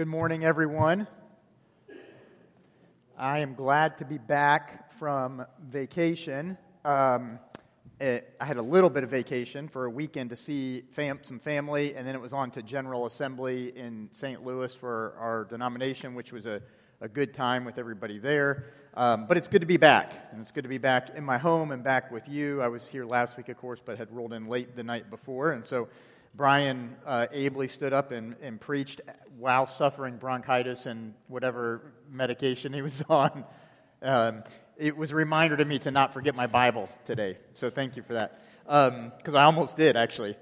[0.00, 1.06] Good morning, everyone.
[3.18, 6.56] I am glad to be back from vacation.
[6.86, 7.38] Um,
[8.00, 11.38] it, I had a little bit of vacation for a weekend to see fam- some
[11.38, 14.42] family, and then it was on to General Assembly in St.
[14.42, 16.62] Louis for our denomination, which was a,
[17.02, 18.72] a good time with everybody there.
[18.94, 21.36] Um, but it's good to be back, and it's good to be back in my
[21.36, 22.62] home and back with you.
[22.62, 25.52] I was here last week, of course, but had rolled in late the night before,
[25.52, 25.90] and so
[26.34, 29.00] Brian uh, ably stood up and, and preached
[29.38, 33.44] while suffering bronchitis and whatever medication he was on.
[34.02, 34.44] Um,
[34.76, 37.36] it was a reminder to me to not forget my Bible today.
[37.54, 38.40] So thank you for that.
[38.64, 40.36] Because um, I almost did, actually.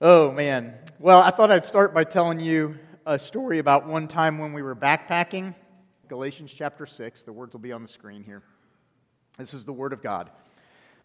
[0.00, 0.74] Oh, man.
[0.98, 4.62] Well, I thought I'd start by telling you a story about one time when we
[4.62, 5.54] were backpacking.
[6.08, 7.22] Galatians chapter 6.
[7.22, 8.42] The words will be on the screen here.
[9.38, 10.30] This is the Word of God.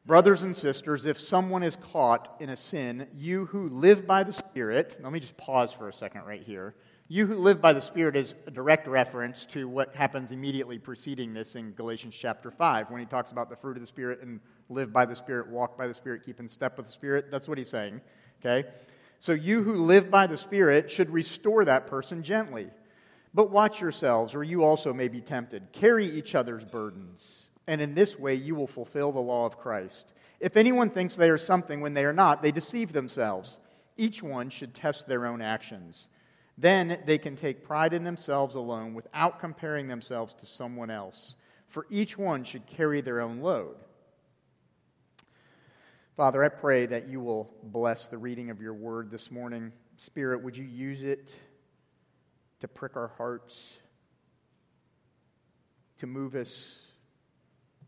[0.05, 4.33] Brothers and sisters, if someone is caught in a sin, you who live by the
[4.33, 6.75] Spirit, let me just pause for a second right here.
[7.07, 11.33] You who live by the Spirit is a direct reference to what happens immediately preceding
[11.33, 14.39] this in Galatians chapter 5 when he talks about the fruit of the Spirit and
[14.69, 17.31] live by the Spirit, walk by the Spirit, keep in step with the Spirit.
[17.31, 17.99] That's what he's saying.
[18.45, 18.69] Okay?
[19.17, 22.67] So you who live by the Spirit should restore that person gently.
[23.33, 25.71] But watch yourselves, or you also may be tempted.
[25.71, 30.13] Carry each other's burdens and in this way you will fulfill the law of Christ.
[30.39, 33.59] If anyone thinks they are something when they are not, they deceive themselves.
[33.97, 36.07] Each one should test their own actions.
[36.57, 41.35] Then they can take pride in themselves alone without comparing themselves to someone else.
[41.67, 43.75] For each one should carry their own load.
[46.15, 49.73] Father, I pray that you will bless the reading of your word this morning.
[49.97, 51.33] Spirit, would you use it
[52.61, 53.73] to prick our hearts,
[55.99, 56.81] to move us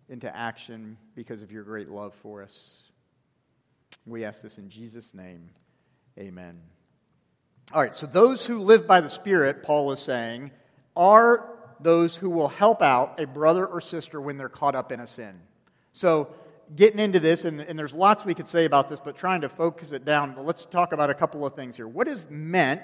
[0.09, 2.83] into action because of your great love for us.
[4.05, 5.49] We ask this in Jesus' name.
[6.17, 6.59] Amen.
[7.73, 10.51] All right, so those who live by the Spirit, Paul is saying,
[10.95, 15.01] are those who will help out a brother or sister when they're caught up in
[15.01, 15.39] a sin.
[15.91, 16.29] So,
[16.75, 19.49] getting into this, and, and there's lots we could say about this, but trying to
[19.49, 21.87] focus it down, but let's talk about a couple of things here.
[21.87, 22.81] What is meant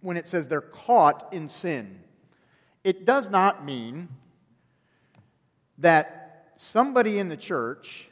[0.00, 2.00] when it says they're caught in sin?
[2.82, 4.08] It does not mean
[5.78, 6.23] that
[6.56, 8.06] somebody in the church,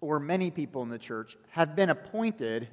[0.00, 2.68] or many people in the church, have been appointed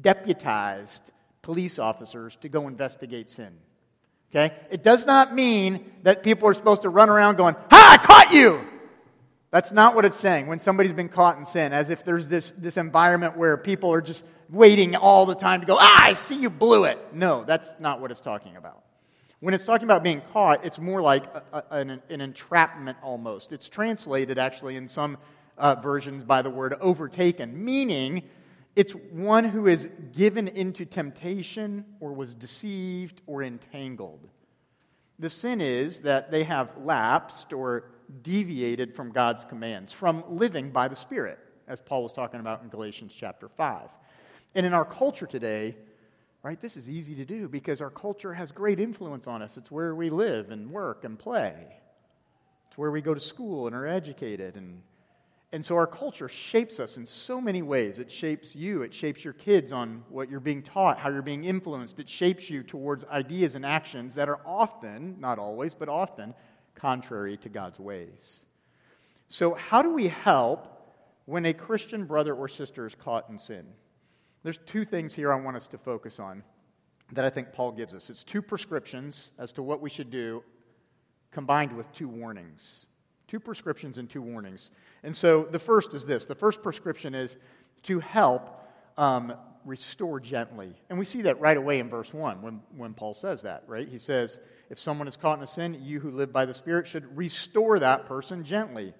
[0.00, 1.02] deputized
[1.42, 3.52] police officers to go investigate sin.
[4.30, 4.54] Okay?
[4.70, 8.32] It does not mean that people are supposed to run around going, Ha, I caught
[8.32, 8.64] you!
[9.50, 12.52] That's not what it's saying when somebody's been caught in sin, as if there's this,
[12.58, 16.36] this environment where people are just waiting all the time to go, Ah, I see
[16.36, 16.98] you blew it.
[17.12, 18.82] No, that's not what it's talking about.
[19.40, 23.52] When it's talking about being caught, it's more like a, a, an, an, entrapment almost.
[23.52, 25.18] It's translated actually in some
[25.58, 28.22] uh, versions by the word overtaken, meaning
[28.76, 34.26] it's one who is given into temptation or was deceived or entangled.
[35.18, 37.90] The sin is that they have lapsed or
[38.22, 41.38] deviated from God's commands, from living by the Spirit,
[41.68, 43.88] as Paul was talking about in Galatians chapter 5.
[44.54, 45.76] And in our culture today,
[46.46, 46.60] Right?
[46.60, 49.56] This is easy to do because our culture has great influence on us.
[49.56, 51.56] It's where we live and work and play.
[52.68, 54.54] It's where we go to school and are educated.
[54.54, 54.80] And,
[55.50, 57.98] and so our culture shapes us in so many ways.
[57.98, 61.42] It shapes you, it shapes your kids on what you're being taught, how you're being
[61.42, 61.98] influenced.
[61.98, 66.32] It shapes you towards ideas and actions that are often, not always, but often,
[66.76, 68.44] contrary to God's ways.
[69.28, 73.66] So, how do we help when a Christian brother or sister is caught in sin?
[74.46, 76.44] There's two things here I want us to focus on
[77.10, 78.10] that I think Paul gives us.
[78.10, 80.44] It's two prescriptions as to what we should do,
[81.32, 82.86] combined with two warnings.
[83.26, 84.70] Two prescriptions and two warnings.
[85.02, 87.36] And so the first is this the first prescription is
[87.82, 88.64] to help
[88.96, 89.34] um,
[89.64, 90.76] restore gently.
[90.90, 93.88] And we see that right away in verse 1 when, when Paul says that, right?
[93.88, 94.38] He says,
[94.70, 97.80] If someone is caught in a sin, you who live by the Spirit should restore
[97.80, 98.94] that person gently.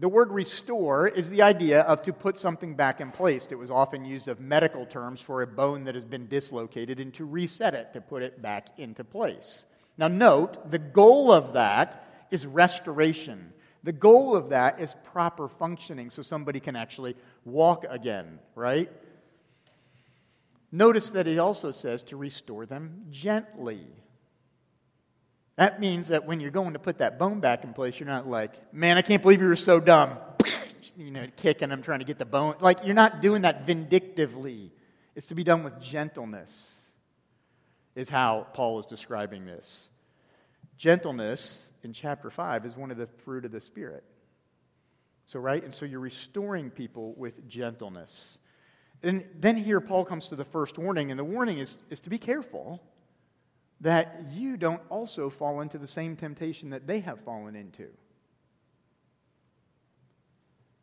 [0.00, 3.48] The word restore is the idea of to put something back in place.
[3.50, 7.12] It was often used of medical terms for a bone that has been dislocated and
[7.14, 9.64] to reset it, to put it back into place.
[9.96, 13.52] Now, note, the goal of that is restoration.
[13.82, 18.92] The goal of that is proper functioning so somebody can actually walk again, right?
[20.70, 23.84] Notice that it also says to restore them gently.
[25.58, 28.28] That means that when you're going to put that bone back in place, you're not
[28.28, 30.16] like, man, I can't believe you were so dumb.
[30.96, 32.56] You know, kicking them, trying to get the bone.
[32.58, 34.72] Like, you're not doing that vindictively.
[35.14, 36.74] It's to be done with gentleness,
[37.94, 39.90] is how Paul is describing this.
[40.76, 44.02] Gentleness in chapter 5 is one of the fruit of the Spirit.
[45.26, 45.62] So, right?
[45.62, 48.36] And so you're restoring people with gentleness.
[49.00, 52.10] And then here, Paul comes to the first warning, and the warning is, is to
[52.10, 52.82] be careful
[53.80, 57.88] that you don't also fall into the same temptation that they have fallen into.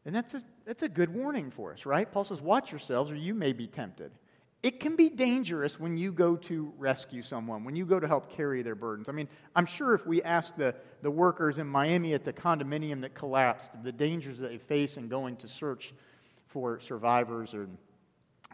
[0.06, 2.10] And that's a, that's a good warning for us, right?
[2.10, 4.12] Paul says, Watch yourselves, or you may be tempted.
[4.62, 8.32] It can be dangerous when you go to rescue someone, when you go to help
[8.32, 9.10] carry their burdens.
[9.10, 13.02] I mean, I'm sure if we asked the, the workers in Miami at the condominium
[13.02, 15.94] that collapsed, the dangers that they face in going to search
[16.48, 17.68] for survivors, or,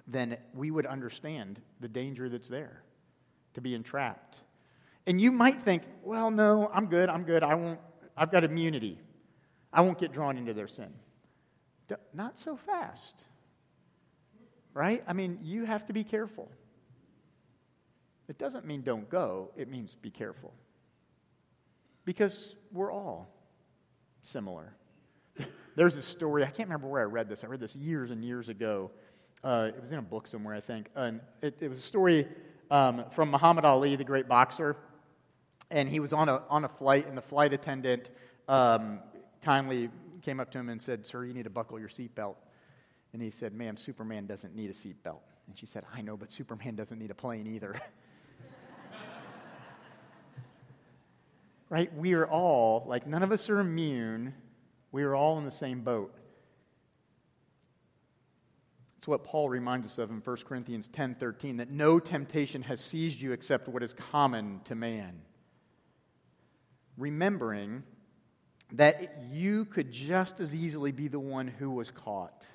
[0.08, 2.82] then we would understand the danger that's there
[3.54, 4.38] to be entrapped.
[5.08, 7.80] And you might think, well, no, I'm good, I'm good, I won't,
[8.16, 9.00] I've got immunity.
[9.74, 10.94] I won't get drawn into their sin.
[12.14, 13.26] Not so fast.
[14.74, 15.04] Right?
[15.08, 16.50] I mean, you have to be careful.
[18.30, 20.54] It doesn't mean don't go, it means be careful.
[22.06, 23.28] Because we're all
[24.22, 24.74] similar.
[25.76, 27.44] There's a story, I can't remember where I read this.
[27.44, 28.92] I read this years and years ago.
[29.44, 30.88] Uh, it was in a book somewhere, I think.
[30.96, 32.28] And it, it was a story
[32.72, 34.76] um, from Muhammad Ali, the great boxer.
[35.70, 38.10] And he was on a, on a flight, and the flight attendant
[38.48, 39.00] um,
[39.44, 39.90] kindly
[40.22, 42.36] came up to him and said, Sir, you need to buckle your seatbelt.
[43.14, 45.20] And he said, Ma'am, Superman doesn't need a seatbelt.
[45.48, 47.80] And she said, I know, but Superman doesn't need a plane either.
[51.70, 51.94] right?
[51.94, 54.34] We are all, like, none of us are immune.
[54.92, 56.16] We are all in the same boat.
[59.02, 63.20] It's what Paul reminds us of in 1 Corinthians 10:13 that no temptation has seized
[63.20, 65.24] you except what is common to man.
[66.98, 67.82] Remembering
[68.74, 72.46] that you could just as easily be the one who was caught,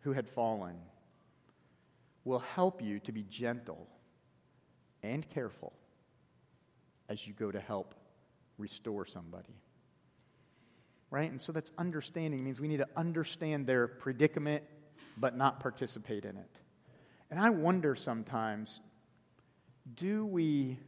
[0.00, 0.80] who had fallen,
[2.24, 3.86] will help you to be gentle
[5.04, 5.72] and careful
[7.08, 7.94] as you go to help
[8.58, 9.54] restore somebody.
[11.08, 11.30] Right?
[11.30, 14.64] And so that's understanding means we need to understand their predicament
[15.16, 16.50] but not participate in it.
[17.30, 18.80] And I wonder sometimes
[19.94, 20.78] do we,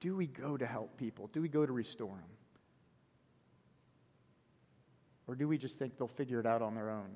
[0.00, 1.28] do we go to help people?
[1.32, 2.36] Do we go to restore them?
[5.26, 7.10] Or do we just think they'll figure it out on their own?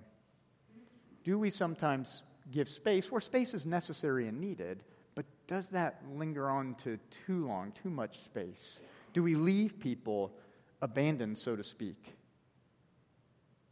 [1.23, 4.83] Do we sometimes give space where space is necessary and needed,
[5.15, 8.81] but does that linger on to too long, too much space?
[9.13, 10.33] Do we leave people
[10.83, 12.15] abandoned, so to speak,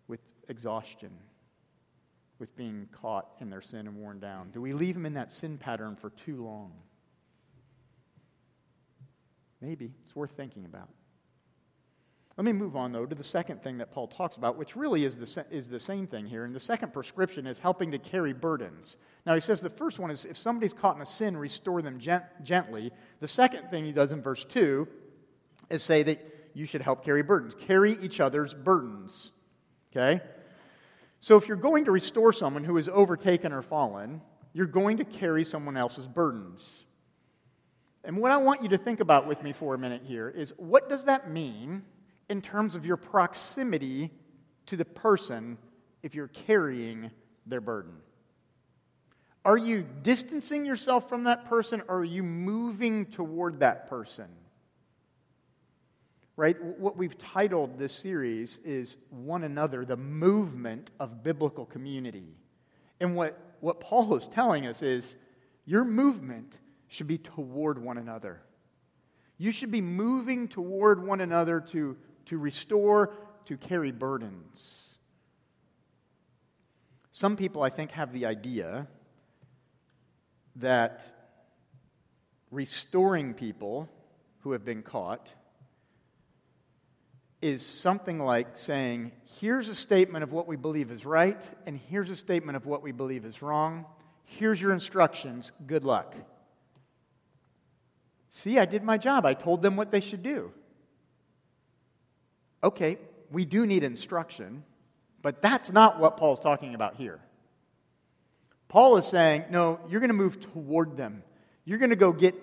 [0.07, 1.11] with exhaustion?
[2.39, 4.51] With being caught in their sin and worn down?
[4.51, 6.73] Do we leave them in that sin pattern for too long?
[9.61, 9.93] Maybe.
[10.03, 10.89] It's worth thinking about.
[12.37, 15.05] Let me move on, though, to the second thing that Paul talks about, which really
[15.05, 16.45] is the, is the same thing here.
[16.45, 18.97] And the second prescription is helping to carry burdens.
[19.27, 21.99] Now, he says the first one is if somebody's caught in a sin, restore them
[21.99, 22.93] gent- gently.
[23.19, 24.87] The second thing he does in verse 2
[25.69, 27.57] is say that you should help carry burdens.
[27.67, 29.33] Carry each other's burdens.
[29.91, 30.23] Okay?
[31.21, 34.21] So if you're going to restore someone who is overtaken or fallen,
[34.53, 36.85] you're going to carry someone else's burdens.
[38.05, 40.53] And what I want you to think about with me for a minute here is
[40.57, 41.83] what does that mean
[42.29, 44.11] in terms of your proximity
[44.67, 45.59] to the person
[46.03, 47.11] if you're carrying
[47.47, 47.95] their burden?
[49.45, 54.29] Are you distancing yourself from that person or are you moving toward that person?
[56.39, 56.57] Right?
[56.79, 62.29] What we've titled this series is One Another, the movement of biblical community.
[63.01, 65.17] And what, what Paul is telling us is
[65.67, 66.53] your movement
[66.87, 68.41] should be toward one another.
[69.37, 73.15] You should be moving toward one another to, to restore,
[73.47, 74.91] to carry burdens.
[77.11, 78.87] Some people, I think, have the idea
[80.55, 81.03] that
[82.53, 83.89] restoring people
[84.43, 85.31] who have been caught
[87.41, 92.11] is something like saying, here's a statement of what we believe is right, and here's
[92.11, 93.87] a statement of what we believe is wrong.
[94.25, 95.53] Here's your instructions.
[95.67, 96.15] Good luck.
[98.29, 99.25] See, I did my job.
[99.25, 100.53] I told them what they should do.
[102.63, 102.99] Okay,
[103.31, 104.65] we do need instruction,
[105.23, 107.21] but that's not what Paul's talking about here.
[108.69, 111.23] Paul is saying, no, you're going to move toward them.
[111.65, 112.35] You're going to go get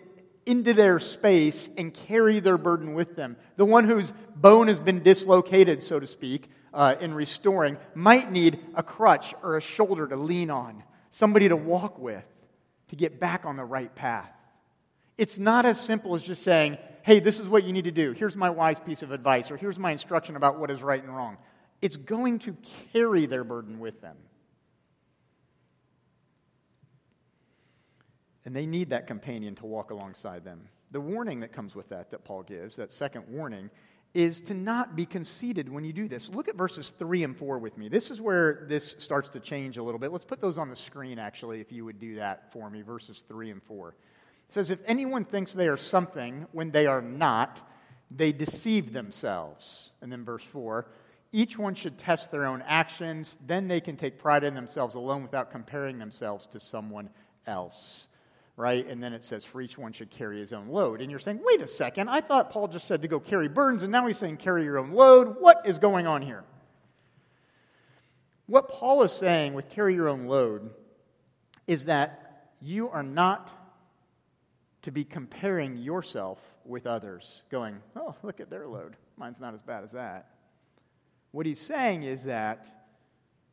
[0.46, 3.36] into their space and carry their burden with them.
[3.56, 8.60] The one whose bone has been dislocated, so to speak, uh, in restoring, might need
[8.76, 12.26] a crutch or a shoulder to lean on, somebody to walk with
[12.90, 14.30] to get back on the right path.
[15.18, 18.12] It's not as simple as just saying, hey, this is what you need to do.
[18.12, 21.16] Here's my wise piece of advice, or here's my instruction about what is right and
[21.16, 21.38] wrong.
[21.82, 22.56] It's going to
[22.94, 24.18] carry their burden with them.
[28.46, 30.68] And they need that companion to walk alongside them.
[30.92, 33.70] The warning that comes with that, that Paul gives, that second warning,
[34.14, 36.30] is to not be conceited when you do this.
[36.30, 37.90] Look at verses 3 and 4 with me.
[37.90, 40.12] This is where this starts to change a little bit.
[40.12, 43.24] Let's put those on the screen, actually, if you would do that for me, verses
[43.28, 43.90] 3 and 4.
[43.90, 43.96] It
[44.54, 47.68] says, If anyone thinks they are something when they are not,
[48.10, 49.90] they deceive themselves.
[50.02, 50.86] And then verse 4
[51.36, 55.22] each one should test their own actions, then they can take pride in themselves alone
[55.22, 57.10] without comparing themselves to someone
[57.46, 58.08] else.
[58.58, 58.88] Right?
[58.88, 61.02] And then it says, for each one should carry his own load.
[61.02, 63.84] And you're saying, wait a second, I thought Paul just said to go carry burdens,
[63.84, 65.36] and now he's saying carry your own load.
[65.40, 66.46] What is going on here?
[68.48, 70.70] What Paul is saying with carry your own load
[71.68, 73.50] is that you are not
[74.84, 78.96] to be comparing yourself with others, going, oh, look at their load.
[79.18, 80.30] Mine's not as bad as that.
[81.32, 82.68] What he's saying is that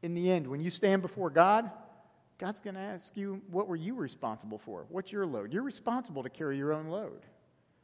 [0.02, 1.70] in the end, when you stand before God,
[2.42, 4.84] God's going to ask you, what were you responsible for?
[4.88, 5.52] What's your load?
[5.52, 7.20] You're responsible to carry your own load.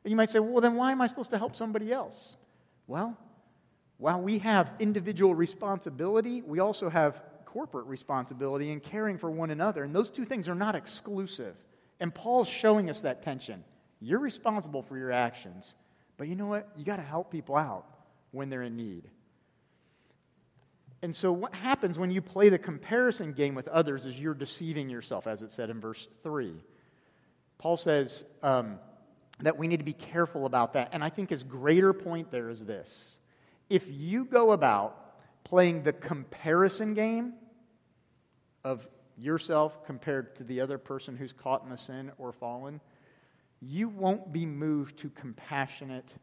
[0.02, 2.34] And you might say, well, then why am I supposed to help somebody else?
[2.88, 3.16] Well,
[3.98, 9.84] while we have individual responsibility, we also have corporate responsibility in caring for one another.
[9.84, 11.54] And those two things are not exclusive.
[12.00, 13.62] And Paul's showing us that tension.
[14.00, 15.74] You're responsible for your actions,
[16.16, 16.68] but you know what?
[16.76, 17.86] You got to help people out
[18.32, 19.04] when they're in need.
[21.02, 24.88] And so, what happens when you play the comparison game with others is you're deceiving
[24.88, 26.52] yourself, as it said in verse 3.
[27.58, 28.78] Paul says um,
[29.40, 30.90] that we need to be careful about that.
[30.92, 33.18] And I think his greater point there is this
[33.68, 37.34] if you go about playing the comparison game
[38.64, 38.86] of
[39.16, 42.80] yourself compared to the other person who's caught in the sin or fallen,
[43.60, 46.14] you won't be moved to compassionate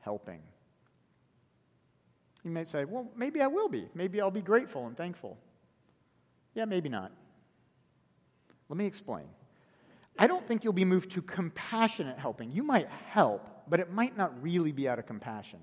[0.00, 0.40] helping.
[2.44, 3.88] You may say, well, maybe I will be.
[3.94, 5.38] Maybe I'll be grateful and thankful.
[6.54, 7.12] Yeah, maybe not.
[8.68, 9.24] Let me explain.
[10.18, 12.50] I don't think you'll be moved to compassionate helping.
[12.50, 15.60] You might help, but it might not really be out of compassion.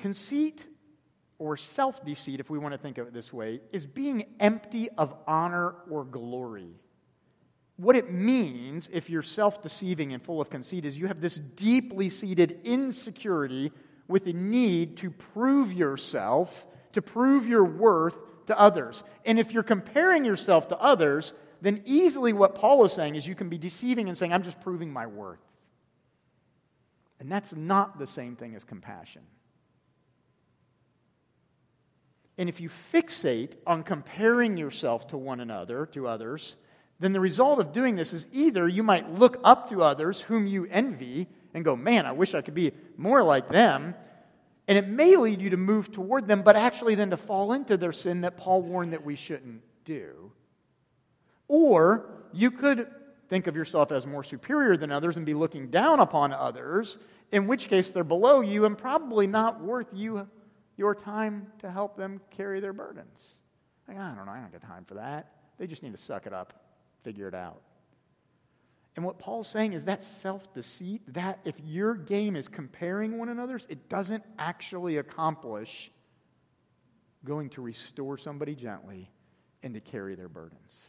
[0.00, 0.66] Conceit
[1.38, 4.88] or self deceit, if we want to think of it this way, is being empty
[4.90, 6.74] of honor or glory.
[7.76, 11.36] What it means, if you're self deceiving and full of conceit, is you have this
[11.36, 13.70] deeply seated insecurity
[14.08, 19.04] with a need to prove yourself, to prove your worth to others.
[19.24, 23.34] And if you're comparing yourself to others, then easily what Paul is saying is you
[23.34, 25.40] can be deceiving and saying, I'm just proving my worth.
[27.20, 29.22] And that's not the same thing as compassion.
[32.38, 36.54] And if you fixate on comparing yourself to one another, to others,
[37.00, 40.46] then the result of doing this is either you might look up to others whom
[40.46, 43.94] you envy and go, man, I wish I could be more like them.
[44.66, 47.76] And it may lead you to move toward them, but actually then to fall into
[47.76, 50.30] their sin that Paul warned that we shouldn't do.
[51.48, 52.86] Or you could
[53.28, 56.98] think of yourself as more superior than others and be looking down upon others,
[57.32, 60.28] in which case they're below you and probably not worth you
[60.76, 63.34] your time to help them carry their burdens.
[63.86, 65.32] Like, I don't know, I don't got time for that.
[65.58, 66.52] They just need to suck it up,
[67.02, 67.60] figure it out.
[68.98, 73.28] And what Paul's saying is that self deceit, that if your game is comparing one
[73.28, 75.92] another's, it doesn't actually accomplish
[77.24, 79.08] going to restore somebody gently
[79.62, 80.88] and to carry their burdens.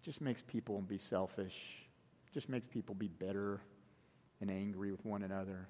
[0.00, 1.54] It just makes people be selfish,
[2.34, 3.60] just makes people be bitter
[4.40, 5.68] and angry with one another.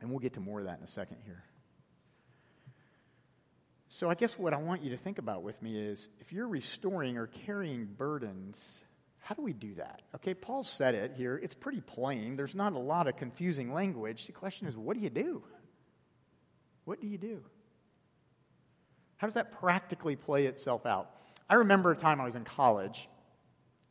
[0.00, 1.44] And we'll get to more of that in a second here.
[3.98, 6.48] So, I guess what I want you to think about with me is if you're
[6.48, 8.62] restoring or carrying burdens,
[9.20, 10.02] how do we do that?
[10.16, 11.40] Okay, Paul said it here.
[11.42, 12.36] It's pretty plain.
[12.36, 14.26] There's not a lot of confusing language.
[14.26, 15.42] The question is, what do you do?
[16.84, 17.40] What do you do?
[19.16, 21.10] How does that practically play itself out?
[21.48, 23.08] I remember a time I was in college,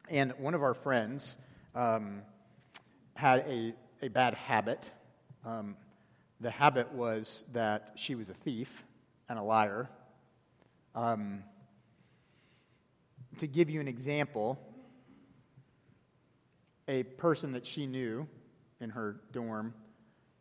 [0.08, 1.36] and one of our friends
[1.74, 2.22] um,
[3.16, 4.84] had a, a bad habit.
[5.44, 5.76] Um,
[6.42, 8.84] the habit was that she was a thief
[9.30, 9.90] and a liar.
[10.94, 11.44] Um,
[13.40, 14.60] to give you an example,
[16.88, 18.28] a person that she knew
[18.80, 19.74] in her dorm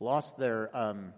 [0.00, 1.12] lost their, um,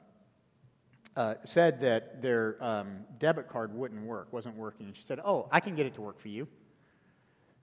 [1.16, 4.92] uh, said that their um, debit card wouldn't work, wasn't working.
[4.94, 6.46] She said, Oh, I can get it to work for you.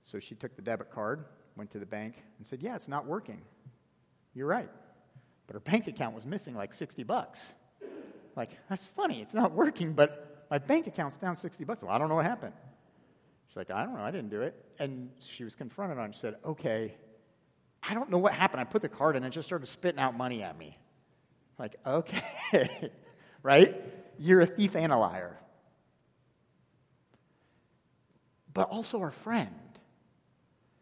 [0.01, 3.05] So she took the debit card, went to the bank, and said, Yeah, it's not
[3.05, 3.41] working.
[4.33, 4.69] You're right.
[5.47, 7.53] But her bank account was missing like 60 bucks.
[8.35, 9.21] Like, that's funny.
[9.21, 11.81] It's not working, but my bank account's down 60 bucks.
[11.81, 12.53] Well, I don't know what happened.
[13.47, 14.03] She's like, I don't know.
[14.03, 14.55] I didn't do it.
[14.79, 16.15] And she was confronted on it.
[16.15, 16.95] She said, okay,
[17.87, 18.61] I don't know what happened.
[18.61, 20.77] I put the card in and it just started spitting out money at me.
[21.59, 22.91] Like, okay,
[23.43, 23.79] right?
[24.17, 25.37] You're a thief and a liar.
[28.53, 29.49] But also our friend.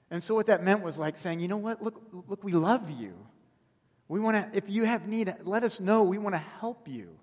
[0.09, 1.81] And so what that meant was like saying, you know what?
[1.81, 3.13] Look, look, we love you.
[4.07, 6.03] We want to, if you have need, let us know.
[6.03, 7.17] We want to help you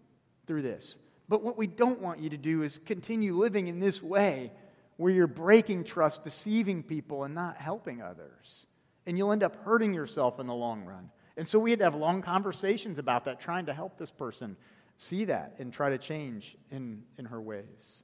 [0.48, 0.96] through this.
[1.28, 4.50] But what we don't want you to do is continue living in this way
[4.96, 8.66] where you're breaking trust, deceiving people, and not helping others.
[9.06, 11.10] And you'll end up hurting yourself in the long run.
[11.36, 14.56] And so we had to have long conversations about that, trying to help this person
[14.96, 18.02] see that and try to change in, in her ways.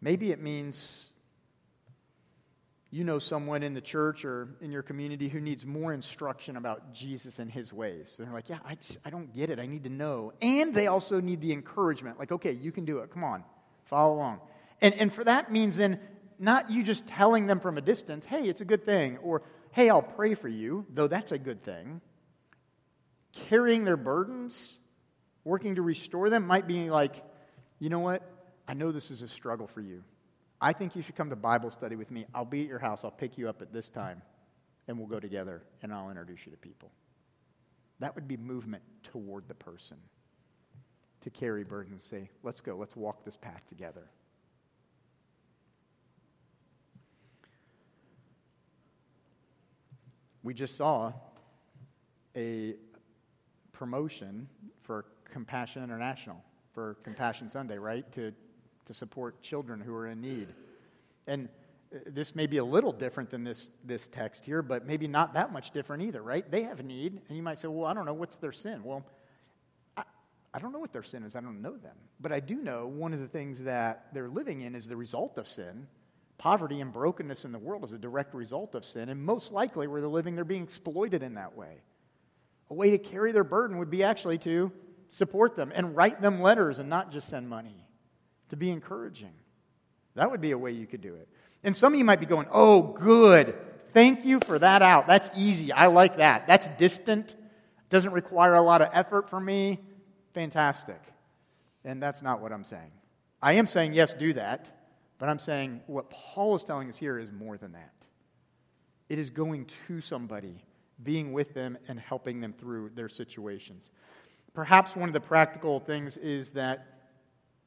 [0.00, 1.10] Maybe it means
[2.90, 6.92] you know someone in the church or in your community who needs more instruction about
[6.92, 8.16] Jesus and his ways.
[8.18, 9.60] And they're like, yeah, I, just, I don't get it.
[9.60, 10.32] I need to know.
[10.42, 13.10] And they also need the encouragement like, okay, you can do it.
[13.12, 13.44] Come on,
[13.84, 14.40] follow along.
[14.80, 16.00] And, and for that means then
[16.38, 19.42] not you just telling them from a distance, hey, it's a good thing, or
[19.72, 22.00] hey, I'll pray for you, though that's a good thing.
[23.32, 24.72] Carrying their burdens,
[25.44, 27.22] working to restore them might be like,
[27.78, 28.22] you know what?
[28.66, 30.02] I know this is a struggle for you.
[30.60, 32.26] I think you should come to Bible study with me.
[32.34, 33.00] I'll be at your house.
[33.02, 34.20] I'll pick you up at this time,
[34.88, 36.90] and we'll go together, and I'll introduce you to people.
[37.98, 39.96] That would be movement toward the person
[41.22, 44.08] to carry burden and say, let's go, let's walk this path together.
[50.42, 51.12] We just saw
[52.34, 52.74] a
[53.72, 54.48] promotion
[54.82, 58.10] for Compassion International, for Compassion Sunday, right?
[58.14, 58.32] To
[58.86, 60.48] to support children who are in need.
[61.26, 61.48] And
[61.94, 65.34] uh, this may be a little different than this, this text here, but maybe not
[65.34, 66.48] that much different either, right?
[66.50, 68.82] They have need, and you might say, well, I don't know, what's their sin?
[68.82, 69.04] Well,
[69.96, 70.02] I,
[70.52, 71.36] I don't know what their sin is.
[71.36, 71.96] I don't know them.
[72.20, 75.38] But I do know one of the things that they're living in is the result
[75.38, 75.86] of sin.
[76.38, 79.86] Poverty and brokenness in the world is a direct result of sin, and most likely
[79.86, 81.82] where they're living, they're being exploited in that way.
[82.70, 84.72] A way to carry their burden would be actually to
[85.10, 87.84] support them and write them letters and not just send money
[88.50, 89.32] to be encouraging.
[90.14, 91.28] That would be a way you could do it.
[91.62, 93.56] And some of you might be going, oh, good.
[93.92, 95.06] Thank you for that out.
[95.06, 95.72] That's easy.
[95.72, 96.46] I like that.
[96.46, 97.34] That's distant.
[97.88, 99.80] Doesn't require a lot of effort for me.
[100.34, 101.00] Fantastic.
[101.84, 102.92] And that's not what I'm saying.
[103.42, 104.70] I am saying, yes, do that.
[105.18, 107.92] But I'm saying what Paul is telling us here is more than that.
[109.08, 110.64] It is going to somebody,
[111.02, 113.90] being with them, and helping them through their situations.
[114.54, 116.99] Perhaps one of the practical things is that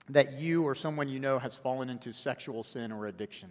[0.09, 3.49] that you or someone you know has fallen into sexual sin or addiction.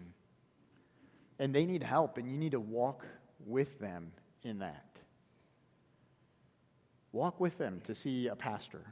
[1.38, 3.06] And they need help, and you need to walk
[3.46, 4.12] with them
[4.44, 4.86] in that.
[7.12, 8.82] Walk with them to see a pastor.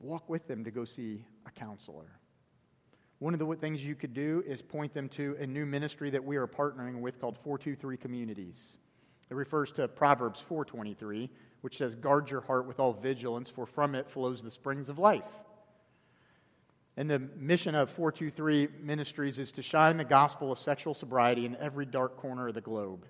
[0.00, 2.10] Walk with them to go see a counselor.
[3.18, 6.24] One of the things you could do is point them to a new ministry that
[6.24, 8.78] we are partnering with called 423 Communities.
[9.30, 13.94] It refers to Proverbs 423, which says, Guard your heart with all vigilance, for from
[13.94, 15.22] it flows the springs of life.
[16.96, 21.56] And the mission of 423 Ministries is to shine the gospel of sexual sobriety in
[21.56, 23.06] every dark corner of the globe.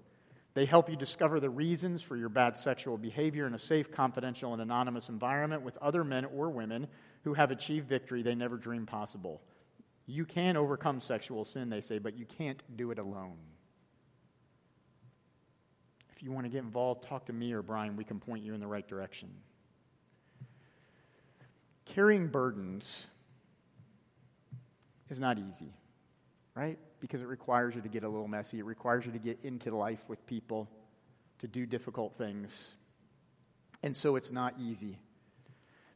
[0.55, 4.53] They help you discover the reasons for your bad sexual behavior in a safe, confidential,
[4.53, 6.87] and anonymous environment with other men or women
[7.25, 9.41] who have achieved victory they never dreamed possible.
[10.07, 13.39] You can overcome sexual sin, they say, but you can't do it alone.
[16.15, 17.97] If you want to get involved, talk to me or Brian.
[17.97, 19.31] We can point you in the right direction.
[21.87, 23.07] Carrying burdens
[25.13, 25.73] is not easy,
[26.57, 26.79] right?
[27.01, 28.59] Because it requires you to get a little messy.
[28.59, 30.69] It requires you to get into life with people,
[31.39, 32.75] to do difficult things.
[33.83, 34.99] And so it's not easy.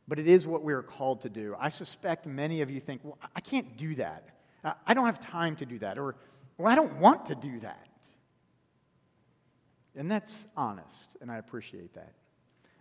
[0.06, 1.56] But it is what we are called to do.
[1.58, 4.28] I suspect many of you think, well, I can't do that.
[4.86, 5.98] I don't have time to do that.
[5.98, 6.14] Or,
[6.58, 7.86] well, I don't want to do that.
[9.96, 12.12] And that's honest, and I appreciate that.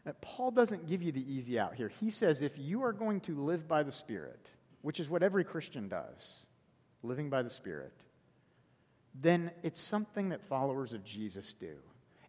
[0.06, 1.92] Uh, Paul doesn't give you the easy out here.
[2.00, 4.46] He says if you are going to live by the Spirit,
[4.86, 6.46] which is what every Christian does,
[7.02, 7.92] living by the Spirit,
[9.20, 11.74] then it's something that followers of Jesus do.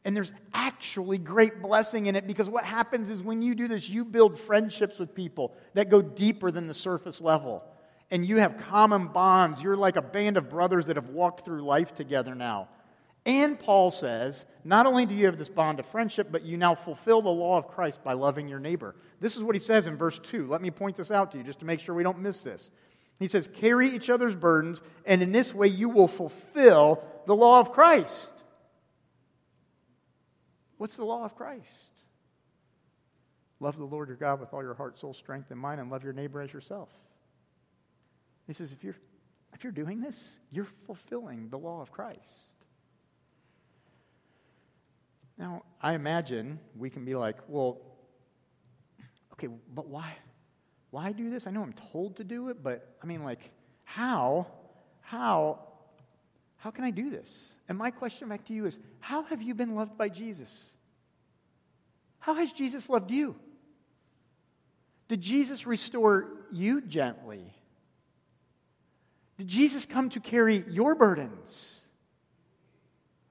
[0.06, 3.90] And there's actually great blessing in it because what happens is when you do this,
[3.90, 7.62] you build friendships with people that go deeper than the surface level.
[8.10, 9.60] And you have common bonds.
[9.60, 12.68] You're like a band of brothers that have walked through life together now.
[13.26, 16.74] And Paul says, not only do you have this bond of friendship, but you now
[16.74, 18.94] fulfill the law of Christ by loving your neighbor.
[19.20, 20.46] This is what he says in verse 2.
[20.46, 22.70] Let me point this out to you just to make sure we don't miss this.
[23.18, 27.60] He says, Carry each other's burdens, and in this way you will fulfill the law
[27.60, 28.42] of Christ.
[30.76, 31.64] What's the law of Christ?
[33.58, 36.04] Love the Lord your God with all your heart, soul, strength, and mind, and love
[36.04, 36.90] your neighbor as yourself.
[38.46, 38.96] He says, if you're,
[39.54, 42.20] if you're doing this, you're fulfilling the law of Christ.
[45.38, 47.78] Now, I imagine we can be like, well,
[49.38, 50.14] okay, but why?
[50.90, 51.46] Why do this?
[51.46, 53.50] I know I'm told to do it, but I mean, like,
[53.84, 54.46] how?
[55.00, 55.60] How?
[56.58, 57.52] How can I do this?
[57.68, 60.70] And my question back to you is how have you been loved by Jesus?
[62.18, 63.36] How has Jesus loved you?
[65.08, 67.54] Did Jesus restore you gently?
[69.38, 71.82] Did Jesus come to carry your burdens?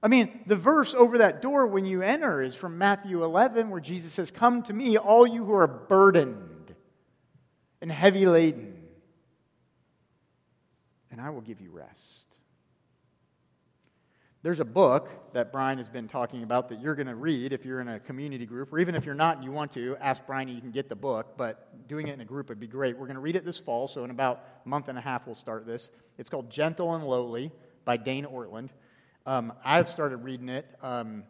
[0.05, 3.81] I mean, the verse over that door when you enter is from Matthew 11, where
[3.81, 6.75] Jesus says, Come to me, all you who are burdened
[7.81, 8.75] and heavy laden,
[11.09, 12.27] and I will give you rest.
[14.43, 17.65] There's a book that Brian has been talking about that you're going to read if
[17.65, 20.21] you're in a community group, or even if you're not and you want to, ask
[20.27, 22.95] Brian you can get the book, but doing it in a group would be great.
[22.95, 25.25] We're going to read it this fall, so in about a month and a half
[25.25, 25.89] we'll start this.
[26.19, 27.51] It's called Gentle and Lowly
[27.85, 28.69] by Dane Ortlund.
[29.25, 31.23] Um, I've started reading it um,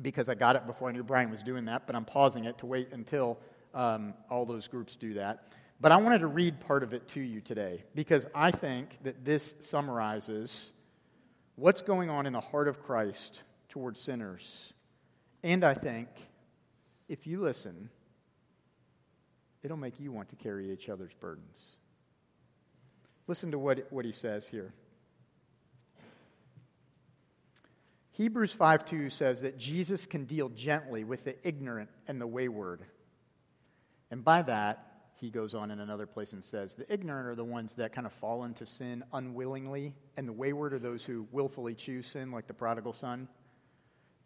[0.00, 2.56] because I got it before I knew Brian was doing that, but I'm pausing it
[2.58, 3.38] to wait until
[3.74, 5.52] um, all those groups do that.
[5.78, 9.24] But I wanted to read part of it to you today because I think that
[9.24, 10.70] this summarizes
[11.56, 14.72] what's going on in the heart of Christ towards sinners.
[15.42, 16.08] And I think
[17.08, 17.90] if you listen,
[19.62, 21.60] it'll make you want to carry each other's burdens.
[23.26, 24.72] Listen to what, what he says here.
[28.12, 32.84] Hebrews 5 2 says that Jesus can deal gently with the ignorant and the wayward.
[34.10, 37.44] And by that, he goes on in another place and says, The ignorant are the
[37.44, 41.74] ones that kind of fall into sin unwillingly, and the wayward are those who willfully
[41.74, 43.28] choose sin, like the prodigal son.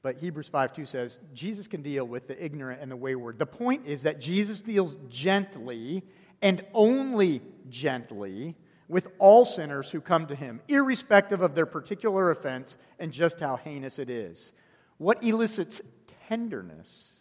[0.03, 3.39] But Hebrews 5 2 says, Jesus can deal with the ignorant and the wayward.
[3.39, 6.03] The point is that Jesus deals gently
[6.43, 8.57] and only gently
[8.89, 13.57] with all sinners who come to him, irrespective of their particular offense and just how
[13.57, 14.53] heinous it is.
[14.99, 15.81] What elicits
[16.29, 17.15] tenderness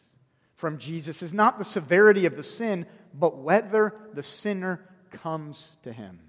[0.55, 5.91] from Jesus is not the severity of the sin, but whether the sinner comes to
[5.91, 6.19] him.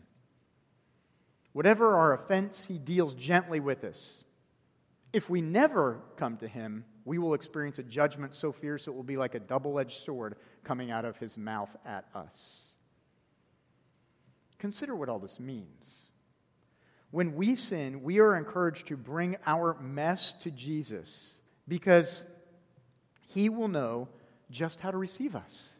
[1.53, 4.25] Whatever our offense, he deals gently with us.
[5.13, 9.03] If we never come to him, we will experience a judgment so fierce it will
[9.03, 12.66] be like a double edged sword coming out of his mouth at us.
[14.59, 16.05] Consider what all this means.
[17.11, 21.33] When we sin, we are encouraged to bring our mess to Jesus
[21.69, 22.23] because
[23.29, 24.09] he will know
[24.51, 25.71] just how to receive us.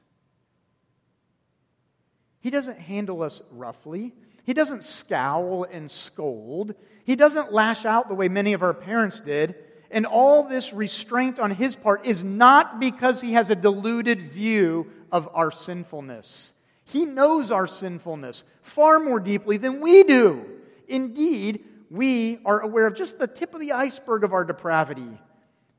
[2.41, 4.15] He doesn't handle us roughly.
[4.45, 6.75] He doesn't scowl and scold.
[7.05, 9.57] He doesn't lash out the way many of our parents did.
[9.91, 14.91] And all this restraint on his part is not because he has a deluded view
[15.11, 16.53] of our sinfulness.
[16.87, 20.45] He knows our sinfulness far more deeply than we do.
[20.89, 25.19] Indeed, we are aware of just the tip of the iceberg of our depravity,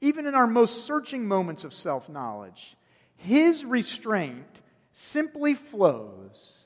[0.01, 2.75] even in our most searching moments of self knowledge.
[3.15, 4.45] His restraint
[4.91, 6.63] simply flows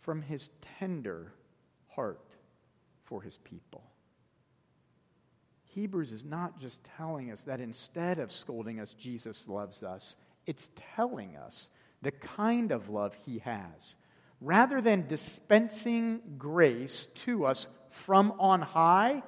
[0.00, 1.32] from his tender
[1.88, 2.24] heart
[3.04, 3.82] for his people.
[5.66, 10.16] Hebrews is not just telling us that instead of scolding us, Jesus loves us.
[10.46, 11.70] It's telling us
[12.02, 13.96] the kind of love he has.
[14.40, 19.22] Rather than dispensing grace to us from on high,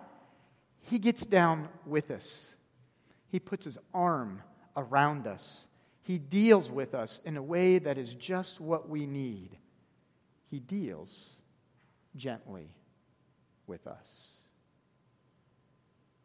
[0.80, 2.54] he gets down with us.
[3.28, 4.42] He puts his arm
[4.76, 5.66] around us
[6.02, 9.56] he deals with us in a way that is just what we need.
[10.50, 11.36] He deals
[12.16, 12.68] gently
[13.66, 14.28] with us.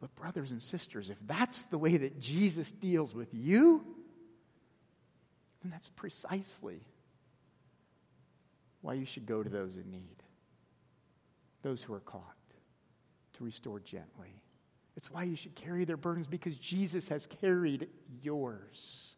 [0.01, 3.85] But, brothers and sisters, if that's the way that Jesus deals with you,
[5.67, 6.79] then that's precisely
[8.81, 10.23] why you should go to those in need,
[11.61, 12.23] those who are caught,
[13.33, 14.33] to restore gently.
[14.95, 17.89] It's why you should carry their burdens because Jesus has carried
[18.23, 19.11] yours.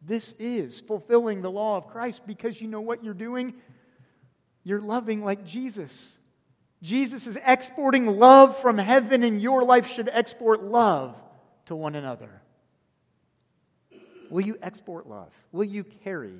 [0.00, 3.54] This is fulfilling the law of Christ because you know what you're doing?
[4.62, 6.12] You're loving like Jesus.
[6.82, 11.16] Jesus is exporting love from heaven, and your life should export love
[11.66, 12.40] to one another.
[14.30, 15.32] Will you export love?
[15.52, 16.38] Will you carry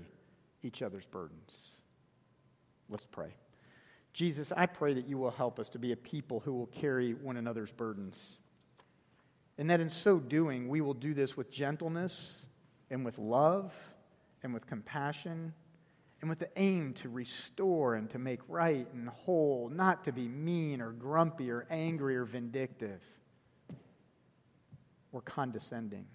[0.62, 1.70] each other's burdens?
[2.88, 3.34] Let's pray.
[4.12, 7.14] Jesus, I pray that you will help us to be a people who will carry
[7.14, 8.38] one another's burdens.
[9.58, 12.46] And that in so doing, we will do this with gentleness
[12.90, 13.72] and with love
[14.42, 15.52] and with compassion
[16.20, 20.28] and with the aim to restore and to make right and whole, not to be
[20.28, 23.00] mean or grumpy or angry or vindictive
[25.12, 26.06] or condescending.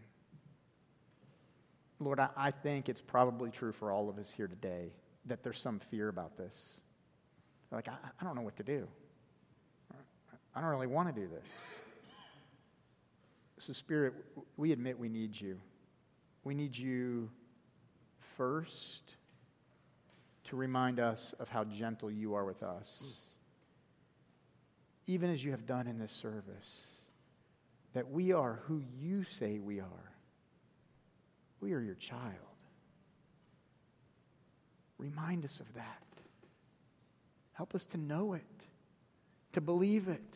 [2.00, 4.92] Lord, I, I think it's probably true for all of us here today
[5.26, 6.80] that there's some fear about this.
[7.72, 8.88] Like, I, I don't know what to do.
[10.56, 11.50] I don't really want to do this.
[13.58, 14.14] So, Spirit,
[14.58, 15.60] we admit we need you.
[16.44, 17.30] We need you
[18.38, 19.02] first
[20.46, 23.04] to remind us of how gentle you are with us,
[25.08, 26.88] even as you have done in this service,
[27.94, 30.15] that we are who you say we are.
[31.66, 32.22] We are your child.
[35.00, 36.04] Remind us of that.
[37.54, 38.44] Help us to know it.
[39.54, 40.36] to believe it.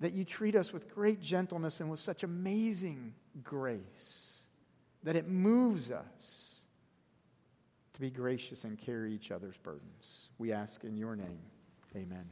[0.00, 4.40] That you treat us with great gentleness and with such amazing grace
[5.04, 6.56] that it moves us
[7.94, 10.28] to be gracious and carry each other's burdens.
[10.36, 11.38] We ask in your name.
[11.96, 12.26] Amen.